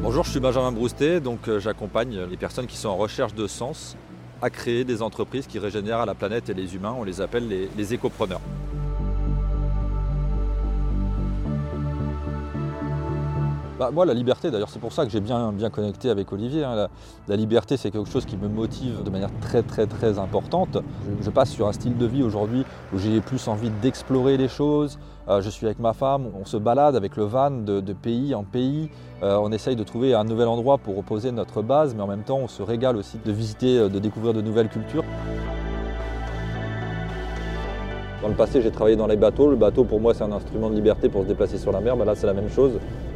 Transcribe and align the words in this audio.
Bonjour, 0.00 0.24
je 0.24 0.30
suis 0.30 0.38
Benjamin 0.38 0.70
Broustet, 0.70 1.20
donc 1.20 1.48
euh, 1.48 1.58
j'accompagne 1.58 2.20
les 2.30 2.36
personnes 2.36 2.66
qui 2.66 2.76
sont 2.76 2.88
en 2.88 2.96
recherche 2.96 3.34
de 3.34 3.46
sens 3.48 3.96
à 4.40 4.48
créer 4.48 4.84
des 4.84 5.02
entreprises 5.02 5.46
qui 5.46 5.58
régénèrent 5.58 6.06
la 6.06 6.14
planète 6.14 6.48
et 6.48 6.54
les 6.54 6.76
humains. 6.76 6.94
On 6.96 7.02
les 7.02 7.20
appelle 7.20 7.48
les, 7.48 7.68
les 7.76 7.94
écopreneurs. 7.94 8.40
Bah, 13.78 13.90
moi, 13.92 14.06
la 14.06 14.14
liberté, 14.14 14.52
d'ailleurs, 14.52 14.68
c'est 14.68 14.78
pour 14.78 14.92
ça 14.92 15.04
que 15.04 15.10
j'ai 15.10 15.20
bien, 15.20 15.52
bien 15.52 15.68
connecté 15.68 16.08
avec 16.08 16.32
Olivier. 16.32 16.62
hein. 16.62 16.88
La, 17.26 17.36
liberté, 17.36 17.76
c'est 17.76 17.90
quelque 17.90 18.08
chose 18.08 18.24
qui 18.24 18.36
me 18.36 18.48
motive 18.48 19.02
de 19.02 19.10
manière 19.10 19.30
très, 19.40 19.62
très, 19.62 19.86
très 19.86 20.20
importante. 20.20 20.78
Je, 21.20 21.30
passe 21.30 21.50
sur 21.50 21.66
un 21.66 21.72
style 21.72 21.96
de 21.98 22.06
vie 22.06 22.22
aujourd'hui 22.22 22.64
où 22.92 22.98
j'ai 22.98 23.20
plus 23.20 23.48
envie 23.48 23.70
d'explorer 23.82 24.36
les 24.36 24.46
choses. 24.46 24.98
Euh, 25.28 25.42
je 25.42 25.50
suis 25.50 25.66
avec 25.66 25.80
ma 25.80 25.92
femme, 25.92 26.26
on 26.40 26.44
se 26.44 26.56
balade 26.56 26.94
avec 26.94 27.16
le 27.16 27.24
van 27.24 27.50
de, 27.50 27.80
de 27.80 27.92
pays 27.92 28.34
en 28.34 28.44
pays. 28.44 28.90
Euh, 29.24 29.38
on 29.42 29.50
essaye 29.50 29.74
de 29.74 29.82
trouver 29.82 30.14
un 30.14 30.22
nouvel 30.22 30.46
endroit 30.46 30.78
pour 30.78 30.96
reposer 30.96 31.32
notre 31.32 31.62
base, 31.62 31.96
mais 31.96 32.02
en 32.02 32.06
même 32.06 32.22
temps, 32.22 32.38
on 32.38 32.48
se 32.48 32.62
régale 32.62 32.96
aussi 32.96 33.18
de 33.24 33.32
visiter, 33.32 33.78
euh, 33.78 33.88
de 33.88 33.98
découvrir 33.98 34.34
de 34.34 34.40
nouvelles 34.40 34.68
cultures. 34.68 35.04
Dans 38.24 38.30
le 38.30 38.36
passé, 38.36 38.62
j'ai 38.62 38.70
travaillé 38.70 38.96
dans 38.96 39.06
les 39.06 39.16
bateaux. 39.16 39.50
Le 39.50 39.56
bateau, 39.56 39.84
pour 39.84 40.00
moi, 40.00 40.14
c'est 40.14 40.24
un 40.24 40.32
instrument 40.32 40.70
de 40.70 40.74
liberté 40.74 41.10
pour 41.10 41.24
se 41.24 41.26
déplacer 41.26 41.58
sur 41.58 41.72
la 41.72 41.80
mer. 41.80 41.94
Bah, 41.94 42.06
là, 42.06 42.14
c'est 42.14 42.26
la 42.26 42.32
même 42.32 42.48
chose, 42.48 42.72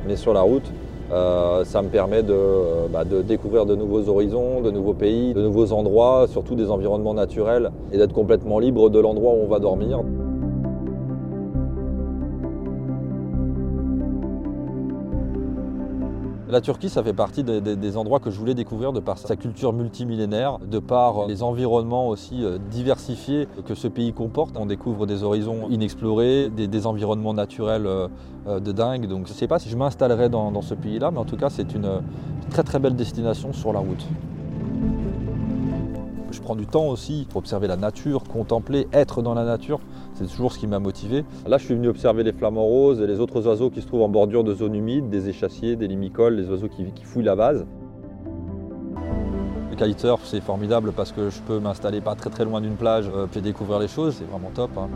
mais 0.06 0.16
sur 0.16 0.34
la 0.34 0.42
route. 0.42 0.70
Euh, 1.10 1.64
ça 1.64 1.80
me 1.80 1.88
permet 1.88 2.22
bah, 2.22 3.04
de 3.04 3.22
découvrir 3.22 3.64
de 3.64 3.74
nouveaux 3.74 4.06
horizons, 4.10 4.60
de 4.60 4.70
nouveaux 4.70 4.92
pays, 4.92 5.32
de 5.32 5.40
nouveaux 5.40 5.72
endroits, 5.72 6.26
surtout 6.28 6.56
des 6.56 6.70
environnements 6.70 7.14
naturels, 7.14 7.70
et 7.90 7.96
d'être 7.96 8.12
complètement 8.12 8.58
libre 8.58 8.90
de 8.90 8.98
l'endroit 8.98 9.32
où 9.32 9.44
on 9.44 9.48
va 9.48 9.60
dormir. 9.60 10.00
La 16.50 16.62
Turquie, 16.62 16.88
ça 16.88 17.02
fait 17.02 17.12
partie 17.12 17.44
des, 17.44 17.96
endroits 17.98 18.20
que 18.20 18.30
je 18.30 18.38
voulais 18.38 18.54
découvrir 18.54 18.94
de 18.94 19.00
par 19.00 19.18
sa 19.18 19.36
culture 19.36 19.74
multimillénaire, 19.74 20.58
de 20.58 20.78
par 20.78 21.26
les 21.26 21.42
environnements 21.42 22.08
aussi 22.08 22.42
euh, 22.42 22.56
diversifiés 22.70 23.46
que 23.66 23.74
ce 23.74 23.86
pays 23.86 24.14
comporte. 24.14 24.56
On 24.56 24.64
découvre 24.64 25.06
des 25.06 25.22
horizons 25.22 25.68
inexplorés, 25.68 26.48
des, 26.48 26.86
environnements 26.86 27.34
naturels 27.34 27.86
euh, 27.86 28.08
euh, 28.46 28.60
de 28.60 28.72
dingue. 28.72 29.06
Donc 29.06 29.26
je 29.26 29.32
ne 29.32 29.36
sais 29.36 29.46
pas 29.46 29.58
si 29.58 29.68
je 29.68 29.76
m'installerai 29.76 30.30
dans, 30.30 30.62
ce 30.62 30.72
pays-là, 30.72 31.10
mais 31.10 31.18
en 31.18 31.26
tout 31.26 31.36
cas, 31.36 31.50
c'est 31.50 31.74
une 31.74 31.84
euh, 31.84 32.00
très 32.50 32.62
très 32.62 32.78
belle 32.78 32.96
destination 32.96 33.52
sur 33.52 33.72
la 33.74 33.80
route. 33.80 34.06
Je 36.30 36.40
prends 36.40 36.56
du 36.56 36.66
temps 36.66 36.86
aussi 36.88 37.26
pour 37.28 37.38
observer 37.38 37.68
la 37.68 37.76
nature, 37.76 38.24
contempler, 38.24 38.86
être 38.92 39.22
dans 39.22 39.34
la 39.34 39.44
nature. 39.44 39.80
C'est 40.14 40.26
toujours 40.26 40.52
ce 40.52 40.58
qui 40.58 40.66
m'a 40.66 40.78
motivé. 40.78 41.24
Là, 41.46 41.56
je 41.56 41.64
suis 41.64 41.74
venu 41.74 41.88
observer 41.88 42.22
les 42.22 42.32
flamants 42.32 42.64
roses 42.64 43.00
et 43.00 43.06
les 43.06 43.18
autres 43.18 43.46
oiseaux 43.46 43.70
qui 43.70 43.80
se 43.80 43.86
trouvent 43.86 44.02
en 44.02 44.08
bordure 44.08 44.44
de 44.44 44.54
zones 44.54 44.74
humides, 44.74 45.08
des 45.08 45.28
échassiers, 45.30 45.74
des 45.76 45.88
limicoles, 45.88 46.34
les 46.34 46.48
oiseaux 46.50 46.68
qui, 46.68 46.84
qui 46.92 47.04
fouillent 47.04 47.24
la 47.24 47.34
vase. 47.34 47.66
Le 49.70 49.76
kitesurf, 49.76 50.20
c'est 50.24 50.40
formidable 50.40 50.92
parce 50.92 51.12
que 51.12 51.30
je 51.30 51.40
peux 51.40 51.60
m'installer 51.60 52.00
pas 52.00 52.14
très 52.14 52.30
très 52.30 52.44
loin 52.44 52.60
d'une 52.60 52.76
plage, 52.76 53.10
euh, 53.14 53.26
puis 53.30 53.40
découvrir 53.40 53.78
les 53.78 53.88
choses, 53.88 54.16
c'est 54.18 54.28
vraiment 54.28 54.50
top. 54.54 54.70
hein. 54.76 54.88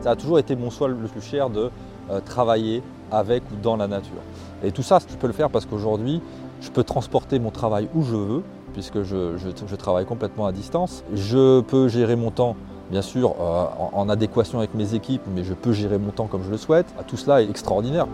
Ça 0.00 0.12
a 0.12 0.16
toujours 0.16 0.40
été 0.40 0.56
mon 0.56 0.70
souhait 0.70 0.88
le 0.88 0.96
plus 0.96 1.20
cher 1.20 1.48
de 1.48 1.70
euh, 2.10 2.20
travailler 2.24 2.82
avec 3.12 3.44
ou 3.52 3.56
dans 3.62 3.76
la 3.76 3.86
nature. 3.86 4.20
Et 4.64 4.72
tout 4.72 4.82
ça, 4.82 4.98
je 4.98 5.16
peux 5.16 5.28
le 5.28 5.32
faire 5.32 5.48
parce 5.48 5.64
qu'aujourd'hui, 5.64 6.20
je 6.60 6.70
peux 6.70 6.82
transporter 6.82 7.38
mon 7.38 7.50
travail 7.50 7.88
où 7.94 8.02
je 8.02 8.16
veux, 8.16 8.42
puisque 8.72 9.02
je, 9.02 9.76
travaille 9.76 10.06
complètement 10.06 10.46
à 10.46 10.52
distance. 10.52 11.04
Je 11.14 11.60
peux 11.60 11.88
gérer 11.88 12.16
mon 12.16 12.30
temps, 12.30 12.56
bien 12.90 13.02
sûr, 13.02 13.34
euh, 13.40 13.66
en, 13.92 14.08
adéquation 14.08 14.58
avec 14.58 14.74
mes 14.74 14.94
équipes, 14.94 15.22
mais 15.34 15.44
je 15.44 15.54
peux 15.54 15.72
gérer 15.72 15.98
mon 15.98 16.10
temps 16.10 16.26
comme 16.26 16.42
je 16.44 16.50
le 16.50 16.56
souhaite. 16.56 16.86
Tout 17.06 17.16
cela 17.16 17.42
est 17.42 17.50
extraordinaire. 17.50 18.06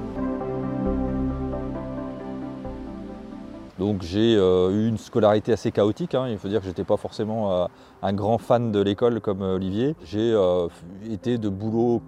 Donc 3.78 4.02
j'ai 4.02 4.34
eu 4.34 4.88
une 4.88 4.98
scolarité 4.98 5.52
assez 5.52 5.70
chaotique. 5.70 6.14
hein. 6.14 6.26
Il 6.28 6.38
faut 6.38 6.48
dire 6.48 6.60
que 6.60 6.66
j'étais 6.66 6.84
pas 6.84 6.96
forcément 6.96 7.52
euh, 7.52 7.66
un 8.02 8.12
grand 8.12 8.38
fan 8.38 8.72
de 8.72 8.80
l'école 8.80 9.20
comme 9.20 9.42
euh, 9.42 9.54
Olivier. 9.54 9.94
J'ai 10.04 10.34
été 11.08 11.38
de 11.38 11.48
boulot 11.48 12.02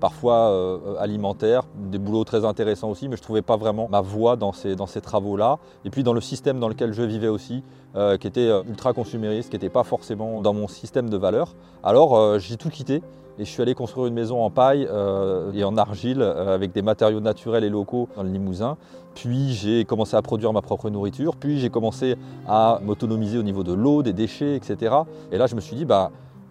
parfois 0.00 0.50
euh, 0.50 0.96
alimentaires, 0.98 1.64
des 1.76 1.98
boulots 1.98 2.24
très 2.24 2.44
intéressants 2.44 2.90
aussi, 2.90 3.08
mais 3.08 3.16
je 3.16 3.20
ne 3.20 3.24
trouvais 3.24 3.42
pas 3.42 3.56
vraiment 3.56 3.88
ma 3.90 4.00
voie 4.00 4.36
dans 4.36 4.52
ces, 4.52 4.74
dans 4.74 4.86
ces 4.86 5.00
travaux-là. 5.00 5.58
Et 5.84 5.90
puis 5.90 6.02
dans 6.02 6.12
le 6.12 6.20
système 6.20 6.58
dans 6.58 6.68
lequel 6.68 6.92
je 6.92 7.02
vivais 7.02 7.28
aussi, 7.28 7.62
euh, 7.94 8.16
qui 8.16 8.26
était 8.26 8.48
euh, 8.48 8.62
ultra 8.68 8.92
consumériste, 8.92 9.50
qui 9.50 9.56
n'était 9.56 9.68
pas 9.68 9.84
forcément 9.84 10.40
dans 10.40 10.54
mon 10.54 10.66
système 10.66 11.10
de 11.10 11.16
valeurs. 11.16 11.54
Alors 11.82 12.16
euh, 12.16 12.38
j'ai 12.38 12.56
tout 12.56 12.70
quitté 12.70 13.02
et 13.40 13.44
je 13.46 13.50
suis 13.50 13.62
allé 13.62 13.74
construire 13.74 14.06
une 14.06 14.14
maison 14.14 14.42
en 14.42 14.50
paille 14.50 14.86
euh, 14.90 15.50
et 15.52 15.64
en 15.64 15.78
argile 15.78 16.20
euh, 16.20 16.54
avec 16.54 16.72
des 16.72 16.82
matériaux 16.82 17.20
naturels 17.20 17.64
et 17.64 17.70
locaux 17.70 18.06
dans 18.14 18.22
le 18.22 18.28
Limousin. 18.28 18.76
Puis 19.14 19.54
j'ai 19.54 19.86
commencé 19.86 20.14
à 20.14 20.20
produire 20.20 20.52
ma 20.52 20.60
propre 20.60 20.90
nourriture, 20.90 21.36
puis 21.36 21.58
j'ai 21.58 21.70
commencé 21.70 22.16
à 22.46 22.80
m'autonomiser 22.84 23.38
au 23.38 23.42
niveau 23.42 23.64
de 23.64 23.72
l'eau, 23.72 24.02
des 24.02 24.12
déchets, 24.12 24.56
etc. 24.56 24.94
Et 25.32 25.38
là 25.38 25.46
je 25.46 25.56
me 25.56 25.60
suis 25.60 25.74
dit, 25.74 25.86
bah, 25.86 26.10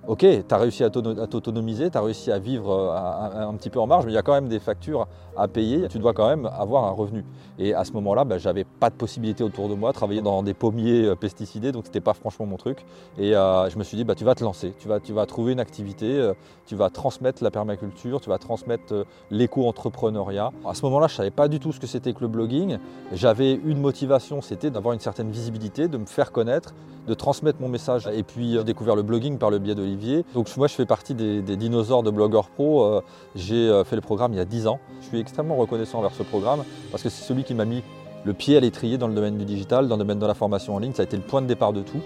Ok, 0.09 0.21
tu 0.21 0.55
as 0.55 0.57
réussi 0.57 0.83
à 0.83 0.89
t'auto- 0.89 1.21
à 1.21 1.27
t'autonomiser, 1.27 1.91
tu 1.91 1.97
as 1.99 2.01
réussi 2.01 2.31
à 2.31 2.39
vivre 2.39 2.71
euh, 2.71 3.47
un, 3.47 3.53
petit 3.53 3.69
peu 3.69 3.79
en 3.79 3.85
marge, 3.85 4.07
mais 4.07 4.11
il 4.11 4.15
y 4.15 4.17
a 4.17 4.23
quand 4.23 4.33
même 4.33 4.47
des 4.47 4.57
factures 4.57 5.07
à 5.37 5.47
payer, 5.47 5.87
tu 5.87 5.99
dois 5.99 6.13
quand 6.13 6.27
même 6.27 6.47
avoir 6.47 6.85
un 6.85 6.89
revenu. 6.89 7.23
Et 7.59 7.75
à 7.75 7.83
ce 7.83 7.91
moment-là, 7.91 8.25
bah, 8.25 8.39
j'avais 8.39 8.63
pas 8.63 8.89
de 8.89 8.95
possibilité 8.95 9.43
autour 9.43 9.69
de 9.69 9.75
moi, 9.75 9.93
travailler 9.93 10.23
dans 10.23 10.41
des 10.41 10.55
pommiers 10.55 11.05
euh, 11.05 11.15
pesticidés, 11.15 11.71
donc 11.71 11.85
c'était 11.85 12.01
pas 12.01 12.15
franchement 12.15 12.47
mon 12.47 12.57
truc. 12.57 12.87
Et 13.19 13.35
euh, 13.35 13.69
je 13.69 13.77
me 13.77 13.83
suis 13.83 13.97
dit, 13.97 14.03
bah, 14.03 14.15
tu 14.15 14.23
vas 14.23 14.33
te 14.33 14.43
lancer, 14.43 14.73
tu 14.79 14.87
vas, 14.87 14.99
tu 14.99 15.13
vas 15.13 15.27
trouver 15.27 15.53
une 15.53 15.59
activité, 15.59 16.31
tu 16.65 16.75
vas 16.75 16.89
transmettre 16.89 17.43
la 17.43 17.51
permaculture, 17.51 18.19
tu 18.19 18.29
vas 18.29 18.39
transmettre 18.39 19.05
l'éco-entrepreneuriat. 19.29 20.51
À 20.65 20.73
ce 20.73 20.81
moment-là, 20.85 21.05
je 21.05 21.13
savais 21.17 21.29
pas 21.29 21.47
du 21.47 21.59
tout 21.59 21.71
ce 21.71 21.79
que 21.79 21.85
c'était 21.85 22.13
que 22.13 22.21
le 22.21 22.29
blogging. 22.29 22.79
J'avais 23.13 23.53
une 23.53 23.79
motivation, 23.79 24.41
c'était 24.41 24.71
d'avoir 24.71 24.95
une 24.95 25.01
certaine 25.01 25.29
visibilité, 25.29 25.87
de 25.87 25.97
me 25.99 26.07
faire 26.07 26.31
connaître, 26.31 26.73
de 27.09 27.13
transmettre 27.15 27.59
mon 27.59 27.67
message. 27.67 28.07
Et 28.13 28.23
puis 28.23 28.55
euh, 28.55 28.63
découvert 28.63 28.95
le 28.95 29.01
blogging 29.01 29.37
par 29.37 29.49
le 29.49 29.59
biais 29.59 29.75
d'Olivier. 29.75 30.23
Donc 30.33 30.55
moi, 30.55 30.67
je 30.67 30.75
fais 30.75 30.85
partie 30.85 31.15
des, 31.15 31.41
des 31.41 31.57
dinosaures 31.57 32.03
de 32.03 32.11
blogueurs 32.11 32.49
pro. 32.49 32.83
Euh, 32.83 33.01
J'ai 33.35 33.67
euh, 33.67 33.83
fait 33.83 33.95
le 33.95 34.01
programme 34.01 34.31
il 34.33 34.37
y 34.37 34.41
a 34.41 34.45
10 34.45 34.67
ans. 34.67 34.79
Je 35.01 35.07
suis 35.07 35.19
extrêmement 35.19 35.55
reconnaissant 35.57 35.99
envers 35.99 36.13
ce 36.13 36.23
programme 36.23 36.63
parce 36.91 37.03
que 37.03 37.09
c'est 37.09 37.23
celui 37.23 37.43
qui 37.43 37.55
m'a 37.55 37.65
mis 37.65 37.83
le 38.23 38.33
pied 38.33 38.55
à 38.55 38.59
l'étrier 38.59 38.97
dans 38.97 39.07
le 39.07 39.13
domaine 39.13 39.37
du 39.37 39.45
digital, 39.45 39.87
dans 39.87 39.95
le 39.95 39.99
domaine 40.03 40.19
de 40.19 40.25
la 40.25 40.35
formation 40.35 40.75
en 40.75 40.79
ligne. 40.79 40.93
Ça 40.93 41.01
a 41.01 41.05
été 41.05 41.17
le 41.17 41.23
point 41.23 41.41
de 41.41 41.47
départ 41.47 41.73
de 41.73 41.81
tout. 41.81 42.01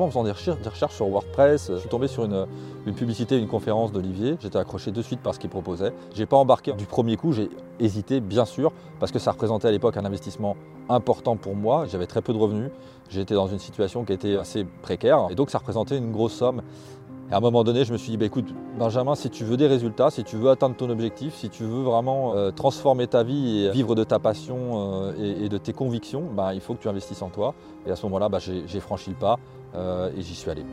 En 0.00 0.08
faisant 0.08 0.24
des 0.24 0.32
recherches, 0.32 0.94
sur 0.94 1.06
WordPress, 1.06 1.70
je 1.72 1.78
suis 1.78 1.88
tombé 1.88 2.08
sur 2.08 2.24
une, 2.24 2.94
publicité, 2.94 3.38
une 3.38 3.46
conférence 3.46 3.92
d'Olivier. 3.92 4.36
J'étais 4.40 4.58
accroché 4.58 4.90
de 4.90 5.00
suite 5.02 5.20
par 5.20 5.34
ce 5.34 5.38
qu'il 5.38 5.50
proposait. 5.50 5.92
J'ai 6.14 6.26
pas 6.26 6.36
embarqué 6.36 6.72
du 6.72 6.84
premier 6.84 7.16
coup, 7.16 7.32
j'ai 7.32 7.48
hésité, 7.78 8.20
bien 8.20 8.44
sûr, 8.44 8.72
parce 8.98 9.12
que 9.12 9.20
ça 9.20 9.30
représentait 9.30 9.68
à 9.68 9.70
l'époque 9.70 9.96
un 9.96 10.04
investissement 10.04 10.56
important 10.88 11.36
pour 11.36 11.54
moi. 11.54 11.86
J'avais 11.86 12.06
très 12.06 12.22
peu 12.22 12.32
de 12.32 12.38
revenus. 12.38 12.70
J'étais 13.08 13.34
dans 13.34 13.46
une 13.46 13.60
situation 13.60 14.04
qui 14.04 14.12
était 14.12 14.36
assez 14.36 14.64
précaire. 14.82 15.28
Et 15.30 15.36
donc, 15.36 15.50
ça 15.50 15.58
représentait 15.58 15.96
une 15.96 16.10
grosse 16.10 16.34
somme. 16.34 16.62
Et 17.30 17.32
à 17.32 17.36
un 17.36 17.40
moment 17.40 17.62
donné, 17.62 17.84
je 17.84 17.92
me 17.92 17.96
suis 17.96 18.10
dit, 18.10 18.16
bah, 18.16 18.26
écoute, 18.26 18.52
Benjamin, 18.76 19.14
si 19.14 19.30
tu 19.30 19.44
veux 19.44 19.56
des 19.56 19.68
résultats, 19.68 20.10
si 20.10 20.24
tu 20.24 20.36
veux 20.36 20.50
atteindre 20.50 20.74
ton 20.74 20.90
objectif, 20.90 21.34
si 21.34 21.50
tu 21.50 21.62
veux 21.62 21.82
vraiment 21.82 22.34
euh, 22.34 22.50
transformer 22.50 23.06
ta 23.06 23.22
vie 23.22 23.64
et 23.64 23.70
vivre 23.70 23.94
de 23.94 24.02
ta 24.04 24.18
passion 24.18 25.12
euh, 25.12 25.44
et, 25.44 25.48
de 25.48 25.56
tes 25.56 25.72
convictions, 25.72 26.24
bah, 26.34 26.52
il 26.52 26.60
faut 26.60 26.74
que 26.74 26.82
tu 26.82 26.88
investisses 26.88 27.22
en 27.22 27.30
toi. 27.30 27.54
Et 27.86 27.90
à 27.90 27.96
ce 27.96 28.04
moment-là, 28.06 28.28
bah, 28.28 28.38
j'ai 28.40 28.80
franchi 28.80 29.10
le 29.10 29.16
pas 29.16 29.38
et 29.74 30.22
j'y 30.22 30.34
suis 30.34 30.50
allé. 30.50 30.64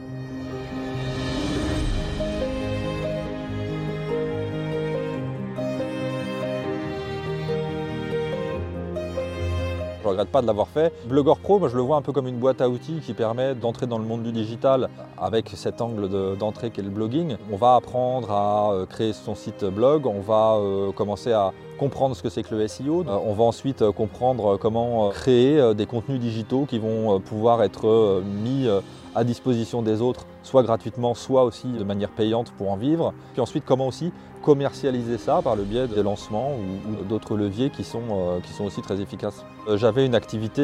Je 10.03 10.07
ne 10.07 10.09
regrette 10.09 10.29
pas 10.29 10.41
de 10.41 10.47
l'avoir 10.47 10.67
fait. 10.67 10.91
Blogueur 11.07 11.37
Pro, 11.37 11.59
moi, 11.59 11.69
je 11.69 11.75
le 11.75 11.83
vois 11.83 11.95
un 11.97 12.01
peu 12.01 12.11
comme 12.11 12.27
une 12.27 12.37
boîte 12.37 12.59
à 12.59 12.67
outils 12.69 13.01
qui 13.05 13.13
permet 13.13 13.53
d'entrer 13.53 13.85
dans 13.85 13.99
le 13.99 14.03
monde 14.03 14.23
du 14.23 14.31
digital 14.31 14.89
avec 15.15 15.49
cet 15.53 15.79
angle 15.79 16.09
de- 16.09 16.35
d'entrée 16.35 16.71
qu'est 16.71 16.81
le 16.81 16.89
blogging. 16.89 17.37
On 17.51 17.55
va 17.55 17.75
apprendre 17.75 18.31
à 18.31 18.71
euh, 18.73 18.85
créer 18.87 19.13
son 19.13 19.35
site 19.35 19.63
blog, 19.63 20.07
on 20.07 20.19
va 20.21 20.55
euh, 20.55 20.91
commencer 20.91 21.31
à 21.31 21.51
comprendre 21.81 22.15
ce 22.15 22.21
que 22.21 22.29
c'est 22.29 22.43
que 22.43 22.53
le 22.53 22.67
SEO. 22.67 23.03
Euh, 23.07 23.17
on 23.25 23.33
va 23.33 23.43
ensuite 23.43 23.81
euh, 23.81 23.91
comprendre 23.91 24.55
comment 24.57 25.07
euh, 25.07 25.09
créer 25.09 25.59
euh, 25.59 25.73
des 25.73 25.87
contenus 25.87 26.19
digitaux 26.19 26.67
qui 26.69 26.77
vont 26.77 27.19
pouvoir 27.19 27.63
être 27.63 28.21
mis 28.43 28.67
à 29.15 29.23
disposition 29.23 29.81
des 29.81 29.99
autres, 29.99 30.27
soit 30.43 30.61
gratuitement, 30.61 31.15
soit 31.15 31.43
aussi 31.43 31.67
de 31.67 31.83
manière 31.83 32.09
payante 32.09 32.51
pour 32.51 32.69
en 32.69 32.75
vivre. 32.75 33.13
Puis 33.33 33.41
ensuite, 33.41 33.63
comment 33.65 33.87
aussi 33.87 34.11
commercialiser 34.43 35.17
ça 35.17 35.41
par 35.43 35.55
le 35.55 35.63
biais 35.63 35.87
des 35.87 36.03
lancements 36.03 36.51
ou, 36.53 37.03
d'autres 37.05 37.35
leviers 37.35 37.69
qui 37.69 37.83
sont, 37.83 38.39
qui 38.43 38.51
sont 38.53 38.65
aussi 38.65 38.81
très 38.81 38.99
efficaces. 38.99 39.45
J'avais 39.75 40.03
une 40.03 40.15
activité 40.15 40.63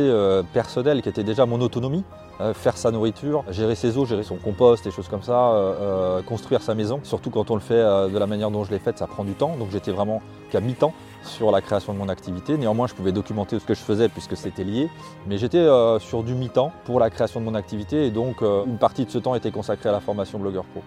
personnelle 0.52 1.04
qui 1.04 1.10
était 1.10 1.24
déjà 1.24 1.46
mon 1.46 1.62
autonomie, 1.62 2.04
faire 2.56 2.76
sa 2.76 2.90
nourriture, 2.90 3.44
gérer 3.52 3.76
ses 3.76 3.96
eaux, 3.98 4.06
gérer 4.06 4.24
son 4.24 4.38
compost 4.38 4.88
et 4.88 4.92
choses 4.92 5.10
comme 5.10 5.22
ça, 5.22 5.76
construire 6.26 6.64
sa 6.64 6.74
maison. 6.74 7.02
Surtout 7.04 7.30
quand 7.30 7.52
on 7.52 7.56
le 7.56 7.62
fait 7.62 7.84
de 7.84 8.18
la 8.18 8.26
manière 8.26 8.50
dont 8.50 8.64
je 8.64 8.72
l'ai 8.72 8.80
faite, 8.80 8.98
ça 8.98 9.06
prend 9.06 9.24
du 9.24 9.34
temps. 9.34 9.56
Donc 9.60 9.70
j'étais 9.72 9.92
vraiment 9.92 10.24
qu'à 10.50 10.60
mi-temps 10.60 10.94
sur 11.24 11.52
la 11.52 11.62
création 11.62 11.94
de 11.94 11.98
mon 11.98 12.10
activité. 12.10 12.58
Néanmoins, 12.58 12.88
je 12.88 12.94
pouvais 12.94 13.12
documenter 13.12 13.60
ce 13.60 13.66
que 13.66 13.74
je 13.74 13.80
faisais 13.80 14.10
puisque 14.10 14.36
c'était 14.38 14.64
lié. 14.64 14.90
Mais 15.28 15.38
j'étais 15.38 15.58
euh, 15.58 16.00
sur 16.00 16.24
du 16.24 16.34
mi-temps 16.34 16.72
pour 16.86 17.00
la 17.00 17.10
création 17.10 17.40
de 17.40 17.46
mon 17.46 17.56
activité 17.56 18.06
et 18.06 18.12
donc 18.12 18.42
euh, 18.42 18.66
une 18.66 18.78
partie 18.78 19.06
de 19.06 19.12
ce 19.12 19.18
temps 19.18 19.36
était 19.36 19.52
consacrée 19.52 19.90
à 19.90 19.92
la 19.92 20.00
formation 20.00 20.40
blogueur 20.40 20.66
pro. 20.66 20.82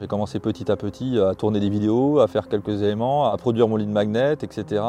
J'ai 0.00 0.06
commencé 0.06 0.40
petit 0.40 0.70
à 0.70 0.76
petit 0.76 1.18
à 1.18 1.34
tourner 1.34 1.58
des 1.58 1.70
vidéos, 1.70 2.20
à 2.20 2.28
faire 2.28 2.48
quelques 2.48 2.82
éléments, 2.82 3.32
à 3.32 3.36
produire 3.38 3.66
mon 3.66 3.76
lead 3.76 3.88
magnet, 3.88 4.34
etc. 4.34 4.82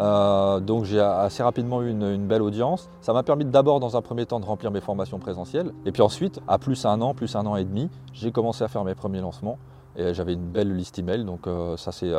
Euh, 0.00 0.60
donc 0.60 0.84
j'ai 0.84 0.98
assez 0.98 1.42
rapidement 1.42 1.82
eu 1.82 1.90
une, 1.90 2.26
belle 2.26 2.40
audience. 2.40 2.88
Ça 3.02 3.12
m'a 3.12 3.22
permis 3.22 3.44
d'abord 3.44 3.80
dans 3.80 3.98
un 3.98 4.02
premier 4.02 4.24
temps 4.24 4.40
de 4.40 4.46
remplir 4.46 4.70
mes 4.70 4.80
formations 4.80 5.18
présentielles. 5.18 5.72
Et 5.84 5.92
puis 5.92 6.00
ensuite, 6.00 6.40
à 6.48 6.58
plus 6.58 6.86
un 6.86 7.02
an, 7.02 7.12
plus 7.12 7.36
un 7.36 7.44
an 7.44 7.56
et 7.56 7.64
demi, 7.64 7.90
j'ai 8.14 8.32
commencé 8.32 8.64
à 8.64 8.68
faire 8.68 8.82
mes 8.84 8.94
premiers 8.94 9.20
lancements. 9.20 9.58
Et 9.96 10.14
j'avais 10.14 10.32
une 10.32 10.48
belle 10.48 10.74
liste 10.74 10.98
email, 10.98 11.24
donc 11.24 11.46
ça 11.76 11.92
c'est 11.92 12.12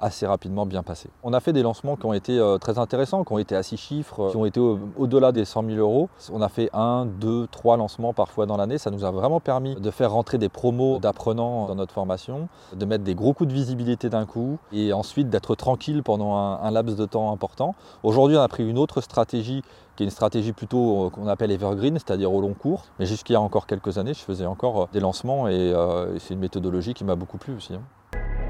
assez 0.00 0.26
rapidement 0.26 0.66
bien 0.66 0.82
passé. 0.82 1.10
On 1.22 1.32
a 1.32 1.40
fait 1.40 1.52
des 1.52 1.62
lancements 1.62 1.96
qui 1.96 2.06
ont 2.06 2.12
été 2.12 2.38
euh, 2.38 2.58
très 2.58 2.78
intéressants, 2.78 3.24
qui 3.24 3.32
ont 3.32 3.38
été 3.38 3.54
à 3.54 3.62
six 3.62 3.76
chiffres, 3.76 4.30
qui 4.30 4.36
ont 4.36 4.44
été 4.44 4.60
au-delà 4.60 5.32
des 5.32 5.44
100 5.44 5.64
000 5.64 5.78
euros. 5.78 6.08
On 6.32 6.42
a 6.42 6.48
fait 6.48 6.70
un, 6.72 7.06
deux, 7.06 7.46
trois 7.48 7.76
lancements 7.76 8.12
parfois 8.12 8.46
dans 8.46 8.56
l'année. 8.56 8.78
Ça 8.78 8.90
nous 8.90 9.04
a 9.04 9.10
vraiment 9.10 9.40
permis 9.40 9.76
de 9.76 9.90
faire 9.90 10.12
rentrer 10.12 10.38
des 10.38 10.48
promos 10.48 10.98
d'apprenants 10.98 11.66
dans 11.66 11.74
notre 11.74 11.92
formation, 11.92 12.48
de 12.74 12.84
mettre 12.84 13.04
des 13.04 13.14
gros 13.14 13.32
coups 13.32 13.48
de 13.48 13.54
visibilité 13.54 14.08
d'un 14.08 14.26
coup 14.26 14.58
et 14.72 14.92
ensuite 14.92 15.28
d'être 15.28 15.54
tranquille 15.54 16.02
pendant 16.02 16.36
un, 16.36 16.70
laps 16.70 16.96
de 16.96 17.06
temps 17.06 17.32
important. 17.32 17.74
Aujourd'hui, 18.02 18.36
on 18.36 18.40
a 18.40 18.48
pris 18.48 18.68
une 18.68 18.78
autre 18.78 19.00
stratégie 19.00 19.62
qui 19.96 20.04
est 20.04 20.06
une 20.06 20.10
stratégie 20.10 20.52
plutôt 20.52 21.06
euh, 21.06 21.10
qu'on 21.10 21.26
appelle 21.26 21.50
evergreen, 21.50 21.98
c'est-à-dire 21.98 22.32
au 22.32 22.40
long 22.40 22.54
cours. 22.54 22.84
Mais 22.98 23.06
jusqu'il 23.06 23.34
y 23.34 23.36
a 23.36 23.40
encore 23.40 23.66
quelques 23.66 23.98
années, 23.98 24.14
je 24.14 24.20
faisais 24.20 24.46
encore 24.46 24.82
euh, 24.82 24.86
des 24.92 25.00
lancements 25.00 25.48
et, 25.48 25.74
c'est 26.18 26.34
une 26.34 26.40
méthodologie 26.40 26.94
qui 26.94 27.04
m'a 27.04 27.16
beaucoup 27.16 27.38
plu 27.38 27.54
aussi. 27.54 27.74
Hein. 27.74 27.82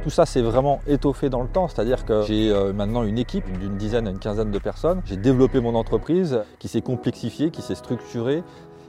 Tout 0.02 0.08
ça 0.08 0.24
s'est 0.24 0.40
vraiment 0.40 0.80
étoffé 0.86 1.28
dans 1.28 1.42
le 1.42 1.48
temps, 1.48 1.68
c'est-à-dire 1.68 2.06
que 2.06 2.22
j'ai 2.22 2.50
euh, 2.50 2.72
maintenant 2.72 3.02
une 3.02 3.18
équipe 3.18 3.44
d'une 3.58 3.76
dizaine 3.76 4.06
à 4.06 4.10
une 4.10 4.18
quinzaine 4.18 4.50
de 4.50 4.58
personnes. 4.58 5.02
J'ai 5.04 5.18
développé 5.18 5.60
mon 5.60 5.74
entreprise 5.74 6.40
qui 6.58 6.68
s'est 6.68 6.80
complexifiée, 6.80 7.50
qui 7.50 7.60
s'est 7.60 7.74
structurée. 7.74 8.42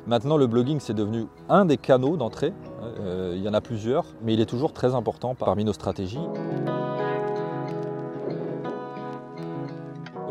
Maintenant, 0.08 0.38
le 0.38 0.48
blogging, 0.48 0.80
c'est 0.80 0.94
devenu 0.94 1.28
un 1.50 1.66
des 1.66 1.76
canaux 1.76 2.16
d'entrée. 2.16 2.54
Euh, 3.02 3.34
il 3.36 3.44
y 3.44 3.50
en 3.50 3.54
a 3.54 3.60
plusieurs, 3.60 4.06
mais 4.24 4.34
il 4.34 4.40
est 4.40 4.46
toujours 4.46 4.72
très 4.72 4.96
important 4.96 5.36
parmi 5.36 5.66
nos 5.66 5.74
stratégies. 5.74 6.18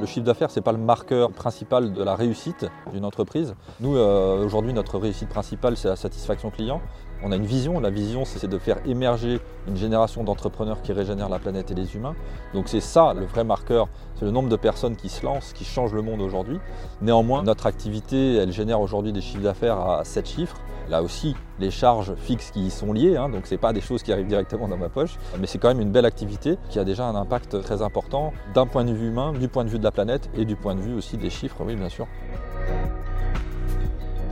Le 0.01 0.07
chiffre 0.07 0.25
d'affaires, 0.25 0.51
ce 0.51 0.59
n'est 0.59 0.65
pas 0.65 0.73
le 0.73 0.79
marqueur 0.79 1.31
principal 1.31 1.93
de 1.93 2.03
la 2.03 2.15
réussite 2.15 2.67
d'une 2.91 3.05
entreprise. 3.05 3.55
Nous, 3.81 3.97
euh, 3.97 4.43
aujourd'hui, 4.43 4.73
notre 4.73 4.99
réussite 4.99 5.29
principale, 5.29 5.77
c'est 5.77 5.89
la 5.89 5.97
satisfaction 5.97 6.51
client. 6.51 6.81
On 7.23 7.33
a 7.33 7.37
une 7.37 7.45
vision, 7.45 7.81
la 7.81 7.91
vision 7.91 8.25
c'est 8.25 8.47
de 8.47 8.59
faire 8.59 8.79
émerger 8.87 9.41
une 9.69 9.77
génération 9.77 10.25
d'entrepreneurs 10.25 10.81
qui 10.81 10.93
régénèrent 10.93 11.29
la 11.29 11.39
planète 11.39 11.71
et 11.71 11.75
les 11.75 11.95
humains. 11.95 12.15
Donc 12.55 12.69
c'est 12.69 12.81
ça 12.81 13.13
le 13.13 13.27
vrai 13.27 13.45
marqueur, 13.45 13.89
c'est 14.17 14.25
le 14.25 14.31
nombre 14.31 14.49
de 14.49 14.57
personnes 14.57 14.97
qui 14.97 15.11
se 15.11 15.25
lancent, 15.25 15.53
qui 15.53 15.65
changent 15.65 15.93
le 15.93 16.01
monde 16.01 16.23
aujourd'hui. 16.23 16.59
Néanmoins, 17.03 17.43
notre 17.43 17.67
activité, 17.67 18.37
elle 18.37 18.53
génère 18.53 18.81
aujourd'hui 18.81 19.13
des 19.13 19.21
chiffres 19.21 19.43
d'affaires 19.43 19.79
à 19.79 20.05
7 20.05 20.27
chiffres. 20.27 20.57
Là 20.89 21.03
aussi, 21.03 21.37
les 21.61 21.71
charges 21.71 22.15
fixes 22.17 22.51
qui 22.51 22.67
y 22.67 22.71
sont 22.71 22.93
liées, 22.93 23.17
hein, 23.17 23.29
donc 23.29 23.47
ce 23.47 23.55
n'est 23.55 23.59
pas 23.59 23.73
des 23.73 23.81
choses 23.81 24.03
qui 24.03 24.13
arrivent 24.13 24.27
directement 24.27 24.67
dans 24.67 24.79
ma 24.79 24.89
poche, 24.89 25.19
mais 25.39 25.47
c'est 25.47 25.59
quand 25.59 25.69
même 25.69 25.81
une 25.81 25.93
belle 25.93 26.07
activité 26.07 26.57
qui 26.69 26.81
a 26.81 26.85
déjà 26.85 27.05
un 27.05 27.15
impact 27.15 27.63
très 27.63 27.83
important 27.83 28.33
d'un 28.55 28.67
point 28.67 28.85
de 28.85 28.93
vue 28.93 29.09
humain, 29.09 29.33
du 29.33 29.47
point 29.47 29.65
de 29.65 29.69
vue 29.69 29.79
de 29.79 29.85
la 29.85 29.93
planète 29.93 30.29
et 30.35 30.45
du 30.45 30.57
point 30.57 30.75
de 30.75 30.81
vue 30.81 30.95
aussi 30.95 31.17
des 31.17 31.31
chiffres, 31.31 31.59
oui 31.65 31.77
bien 31.77 31.91
sûr. 31.91 32.09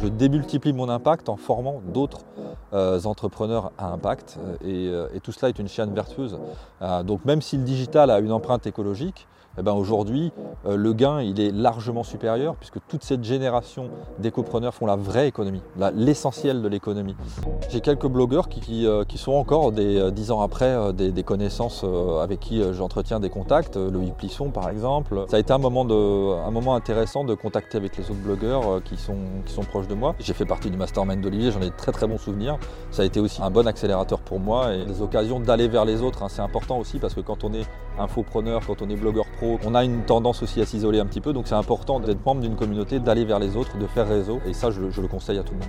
Je 0.00 0.08
démultiplie 0.08 0.72
mon 0.72 0.88
impact 0.88 1.28
en 1.28 1.36
formant 1.36 1.80
d'autres 1.92 2.20
euh, 2.72 3.00
entrepreneurs 3.04 3.72
à 3.78 3.86
impact 3.88 4.38
euh, 4.64 5.08
et, 5.14 5.20
tout 5.20 5.32
cela 5.32 5.48
est 5.48 5.58
une 5.58 5.68
chaîne 5.68 5.94
vertueuse. 5.94 6.38
Euh, 6.82 7.02
donc 7.02 7.24
même 7.24 7.42
si 7.42 7.56
le 7.56 7.64
digital 7.64 8.10
a 8.10 8.18
une 8.18 8.32
empreinte 8.32 8.66
écologique, 8.66 9.26
eh 9.58 9.62
ben 9.62 9.72
aujourd'hui, 9.72 10.32
euh, 10.66 10.76
le 10.76 10.92
gain 10.92 11.20
il 11.20 11.40
est 11.40 11.50
largement 11.50 12.04
supérieur 12.04 12.54
puisque 12.54 12.78
toute 12.86 13.02
cette 13.02 13.24
génération 13.24 13.88
d'écopreneurs 14.20 14.72
font 14.72 14.86
la 14.86 14.94
vraie 14.94 15.26
économie, 15.26 15.62
l'essentiel 15.94 16.62
de 16.62 16.68
l'économie. 16.68 17.16
J'ai 17.68 17.80
quelques 17.80 18.06
blogueurs 18.06 18.48
qui, 18.48 18.86
euh, 18.86 19.02
sont 19.16 19.32
encore 19.32 19.72
des, 19.72 19.98
euh, 19.98 20.10
dix 20.12 20.30
ans 20.30 20.42
après 20.42 20.92
des, 20.92 21.22
connaissances 21.24 21.84
avec 22.22 22.38
qui 22.38 22.62
j'entretiens 22.72 23.18
des 23.18 23.30
contacts. 23.30 23.76
Loïc 23.76 24.14
Plisson 24.16 24.50
par 24.50 24.70
exemple. 24.70 25.24
Ça 25.28 25.36
a 25.36 25.40
été 25.40 25.52
un 25.52 25.58
moment, 25.58 25.82
un 25.82 26.50
moment 26.52 26.76
intéressant 26.76 27.24
de 27.24 27.34
contacter 27.34 27.78
avec 27.78 27.96
les 27.96 28.04
autres 28.04 28.20
blogueurs 28.20 28.80
qui, 28.84 28.96
sont, 28.96 29.16
qui 29.44 29.52
sont 29.52 29.62
proches 29.62 29.88
de 29.88 29.94
moi. 29.94 30.14
J'ai 30.20 30.34
fait 30.34 30.44
partie 30.44 30.70
du 30.70 30.76
mastermind 30.76 31.20
d'Olivier, 31.20 31.50
j'en 31.50 31.60
ai 31.60 31.70
de 31.70 31.76
très 31.76 31.90
très 31.90 32.06
bons 32.06 32.18
souvenirs. 32.18 32.57
Ça 32.90 33.02
a 33.02 33.04
été 33.04 33.20
aussi 33.20 33.42
un 33.42 33.50
bon 33.50 33.66
accélérateur 33.66 34.18
pour 34.18 34.40
moi 34.40 34.74
et 34.74 34.84
des 34.84 35.02
occasions 35.02 35.40
d'aller 35.40 35.68
vers 35.68 35.84
les 35.84 36.02
autres. 36.02 36.22
Hein, 36.22 36.28
c'est 36.28 36.42
important 36.42 36.78
aussi 36.78 36.98
parce 36.98 37.14
que 37.14 37.20
quand 37.20 37.44
on 37.44 37.52
est 37.52 37.66
infopreneur, 37.98 38.62
quand 38.66 38.82
on 38.82 38.88
est 38.88 38.96
blogueur 38.96 39.26
pro, 39.36 39.58
on 39.64 39.74
a 39.74 39.84
une 39.84 40.02
tendance 40.04 40.42
aussi 40.42 40.60
à 40.60 40.66
s'isoler 40.66 40.98
un 41.00 41.06
petit 41.06 41.20
peu, 41.20 41.32
donc 41.32 41.48
c'est 41.48 41.54
important 41.54 42.00
d'être 42.00 42.24
membre 42.24 42.40
d'une 42.40 42.56
communauté, 42.56 42.98
d'aller 42.98 43.24
vers 43.24 43.38
les 43.38 43.56
autres, 43.56 43.76
de 43.76 43.86
faire 43.86 44.08
réseau, 44.08 44.40
et 44.46 44.52
ça 44.52 44.70
je, 44.70 44.80
le 44.80 45.08
conseille 45.08 45.38
à 45.38 45.42
tout 45.42 45.54
le 45.54 45.60
monde. 45.60 45.68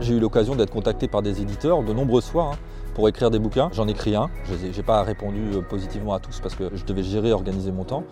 J'ai 0.00 0.14
eu 0.14 0.20
l'occasion 0.20 0.54
d'être 0.54 0.70
contacté 0.70 1.08
par 1.08 1.22
des 1.22 1.42
éditeurs 1.42 1.82
de 1.82 1.92
nombreuses 1.92 2.26
fois 2.26 2.52
hein, 2.52 2.58
pour 2.94 3.08
écrire 3.08 3.30
des 3.30 3.38
bouquins. 3.38 3.68
J'en 3.72 3.88
ai 3.88 3.90
écrit 3.90 4.14
un, 4.14 4.30
je 4.44 4.54
n'ai 4.54 4.82
pas 4.82 5.02
répondu 5.02 5.40
euh, 5.54 5.60
positivement 5.60 6.14
à 6.14 6.20
tous 6.20 6.40
parce 6.40 6.54
que 6.54 6.70
je 6.74 6.84
devais 6.84 7.02
gérer 7.02 7.32
organiser 7.32 7.72
mon 7.72 7.84
temps. 7.84 8.04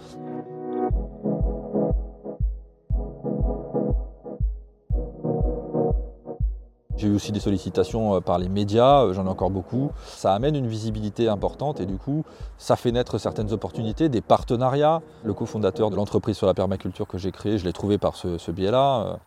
J'ai 6.97 7.09
eu 7.09 7.15
aussi 7.15 7.31
des 7.31 7.41
sollicitations 7.41 8.17
euh, 8.17 8.21
par 8.21 8.39
les 8.39 8.49
médias, 8.49 9.05
euh, 9.05 9.13
j'en 9.13 9.27
ai 9.27 9.29
encore 9.29 9.51
beaucoup. 9.51 9.91
Ça 10.07 10.33
amène 10.33 10.57
une 10.57 10.67
visibilité 10.67 11.29
importante 11.29 11.81
et 11.81 11.87
du 11.87 11.99
coup, 11.99 12.25
ça 12.57 12.77
fait 12.77 12.91
naître 12.91 13.19
certaines 13.19 13.53
opportunités, 13.53 14.09
des 14.09 14.23
partenariats. 14.23 15.03
Le 15.23 15.35
cofondateur 15.35 15.91
de 15.91 15.97
l'entreprise 15.97 16.37
sur 16.37 16.47
la 16.47 16.55
permaculture 16.55 17.07
que 17.07 17.19
j'ai 17.19 17.33
créée, 17.33 17.59
je 17.59 17.65
l'ai 17.65 17.75
trouvé 17.75 17.99
par 17.99 18.17
ce, 18.17 18.39
ce 18.39 18.51
biais-là. 18.51 19.19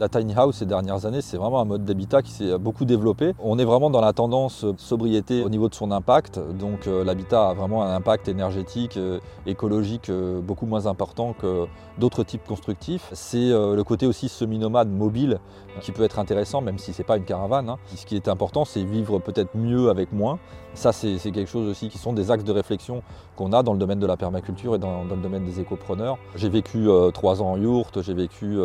Euh, 0.00 0.04
la 0.04 0.08
tiny 0.08 0.34
house 0.34 0.56
ces 0.56 0.66
dernières 0.66 1.06
années, 1.06 1.20
c'est 1.20 1.36
vraiment 1.36 1.60
un 1.60 1.64
mode 1.64 1.84
d'habitat 1.84 2.22
qui 2.22 2.32
s'est 2.32 2.58
beaucoup 2.58 2.84
développé. 2.84 3.32
On 3.38 3.58
est 3.58 3.64
vraiment 3.64 3.90
dans 3.90 4.00
la 4.00 4.12
tendance 4.12 4.66
sobriété 4.76 5.42
au 5.42 5.48
niveau 5.48 5.68
de 5.68 5.74
son 5.74 5.90
impact. 5.90 6.40
Donc 6.58 6.86
euh, 6.86 7.04
l'habitat 7.04 7.50
a 7.50 7.54
vraiment 7.54 7.84
un 7.84 7.94
impact 7.94 8.28
énergétique, 8.28 8.96
euh, 8.96 9.20
écologique 9.46 10.10
euh, 10.10 10.40
beaucoup 10.40 10.66
moins 10.66 10.86
important 10.86 11.32
que 11.32 11.66
d'autres 11.98 12.24
types 12.24 12.44
constructifs. 12.44 13.08
C'est 13.12 13.50
le 13.50 13.82
côté 13.84 14.06
aussi 14.06 14.28
semi-nomade, 14.28 14.88
mobile, 14.90 15.38
qui 15.80 15.92
peut 15.92 16.02
être 16.02 16.18
intéressant, 16.18 16.60
même 16.60 16.78
si 16.78 16.92
ce 16.92 17.00
n'est 17.00 17.06
pas 17.06 17.16
une 17.16 17.24
caravane. 17.24 17.68
Hein. 17.68 17.78
Ce 17.94 18.04
qui 18.04 18.16
est 18.16 18.26
important, 18.26 18.64
c'est 18.64 18.82
vivre 18.82 19.20
peut-être 19.20 19.56
mieux 19.56 19.90
avec 19.90 20.12
moins. 20.12 20.40
Ça, 20.74 20.90
c'est 20.92 21.18
quelque 21.30 21.46
chose 21.46 21.68
aussi 21.68 21.88
qui 21.88 21.98
sont 21.98 22.12
des 22.12 22.32
axes 22.32 22.42
de 22.42 22.50
réflexion 22.50 23.02
qu'on 23.36 23.52
a 23.52 23.62
dans 23.62 23.72
le 23.72 23.78
domaine 23.78 24.00
de 24.00 24.06
la 24.06 24.16
permaculture 24.16 24.74
et 24.74 24.78
dans, 24.78 25.04
le 25.04 25.22
domaine 25.22 25.44
des 25.44 25.60
écopreneurs. 25.60 26.18
J'ai 26.34 26.48
vécu 26.48 26.88
trois 27.12 27.40
ans 27.42 27.52
en 27.52 27.56
yourte, 27.56 28.02
j'ai 28.02 28.14
vécu 28.14 28.58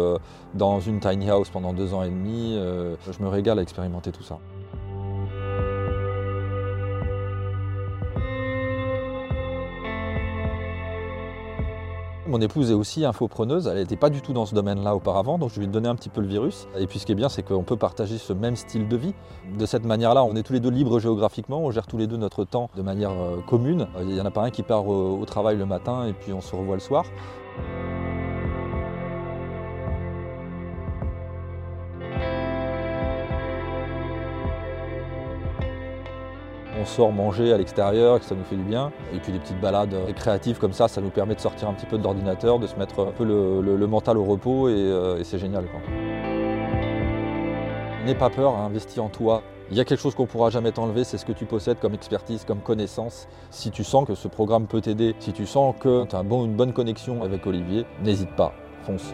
dans 0.55 0.79
une 0.79 0.99
tiny 0.99 1.18
house 1.27 1.49
pendant 1.49 1.73
deux 1.73 1.93
ans 1.93 2.03
et 2.03 2.09
demi. 2.09 2.55
Euh, 2.55 2.95
je 3.11 3.21
me 3.21 3.27
régale 3.27 3.59
à 3.59 3.61
expérimenter 3.61 4.11
tout 4.11 4.23
ça. 4.23 4.39
Mon 12.29 12.39
épouse 12.41 12.69
est 12.69 12.75
aussi 12.75 13.05
infopreneuse, 13.05 13.65
elle 13.65 13.79
n'était 13.79 13.95
pas 13.95 14.11
du 14.11 14.21
tout 14.21 14.33
dans 14.33 14.45
ce 14.45 14.53
domaine-là 14.53 14.95
auparavant, 14.95 15.39
donc 15.39 15.49
je 15.49 15.57
lui 15.57 15.65
ai 15.65 15.67
donné 15.67 15.89
un 15.89 15.95
petit 15.95 16.09
peu 16.09 16.21
le 16.21 16.27
virus. 16.27 16.67
Et 16.77 16.85
puis 16.85 16.99
ce 16.99 17.07
qui 17.07 17.11
est 17.11 17.15
bien, 17.15 17.27
c'est 17.27 17.41
qu'on 17.41 17.63
peut 17.63 17.75
partager 17.75 18.19
ce 18.19 18.33
même 18.33 18.55
style 18.55 18.87
de 18.87 18.95
vie. 18.95 19.15
De 19.57 19.65
cette 19.65 19.83
manière-là, 19.83 20.23
on 20.23 20.35
est 20.35 20.43
tous 20.43 20.53
les 20.53 20.59
deux 20.59 20.69
libres 20.69 20.99
géographiquement, 20.99 21.59
on 21.59 21.71
gère 21.71 21.87
tous 21.87 21.97
les 21.97 22.05
deux 22.05 22.17
notre 22.17 22.45
temps 22.45 22.69
de 22.75 22.83
manière 22.83 23.09
euh, 23.09 23.41
commune. 23.47 23.87
Il 24.01 24.13
n'y 24.13 24.21
en 24.21 24.25
a 24.25 24.31
pas 24.31 24.43
un 24.43 24.51
qui 24.51 24.61
part 24.61 24.87
au 24.87 25.25
travail 25.25 25.57
le 25.57 25.65
matin 25.65 26.05
et 26.05 26.13
puis 26.13 26.31
on 26.31 26.41
se 26.41 26.55
revoit 26.55 26.75
le 26.75 26.81
soir. 26.81 27.03
On 36.79 36.85
sort 36.85 37.11
manger 37.11 37.51
à 37.53 37.57
l'extérieur, 37.57 38.19
que 38.19 38.25
ça 38.25 38.35
nous 38.35 38.43
fait 38.43 38.55
du 38.55 38.63
bien. 38.63 38.91
Et 39.13 39.19
puis 39.19 39.31
des 39.31 39.39
petites 39.39 39.59
balades 39.59 39.93
récréatives 40.07 40.57
comme 40.57 40.73
ça, 40.73 40.87
ça 40.87 41.01
nous 41.01 41.09
permet 41.09 41.35
de 41.35 41.39
sortir 41.39 41.67
un 41.67 41.73
petit 41.73 41.85
peu 41.85 41.97
de 41.97 42.03
l'ordinateur, 42.03 42.59
de 42.59 42.67
se 42.67 42.75
mettre 42.75 42.99
un 43.01 43.11
peu 43.11 43.25
le, 43.25 43.87
mental 43.87 44.17
au 44.17 44.23
repos 44.23 44.69
et, 44.69 44.73
euh, 44.73 45.23
c'est 45.23 45.39
génial. 45.39 45.65
N'aie 48.05 48.15
pas 48.15 48.29
peur, 48.29 48.55
hein, 48.55 48.65
investis 48.65 48.99
en 48.99 49.09
toi. 49.09 49.41
Il 49.71 49.77
y 49.77 49.79
a 49.79 49.85
quelque 49.85 49.99
chose 49.99 50.15
qu'on 50.15 50.23
ne 50.23 50.27
pourra 50.27 50.49
jamais 50.49 50.71
t'enlever, 50.71 51.03
c'est 51.03 51.17
ce 51.17 51.25
que 51.25 51.31
tu 51.31 51.45
possèdes 51.45 51.79
comme 51.79 51.93
expertise, 51.93 52.43
comme 52.43 52.61
connaissance. 52.61 53.27
Si 53.51 53.69
tu 53.69 53.83
sens 53.83 54.07
que 54.07 54.15
ce 54.15 54.27
programme 54.27 54.65
peut 54.65 54.81
t'aider, 54.81 55.15
si 55.19 55.31
tu 55.31 55.45
sens 55.45 55.75
que 55.79 56.05
tu 56.05 56.15
as 56.15 56.19
une 56.21 56.55
bonne 56.55 56.73
connexion 56.73 57.21
avec 57.21 57.45
Olivier, 57.45 57.85
n'hésite 58.03 58.35
pas, 58.35 58.53
fonce. 58.83 59.13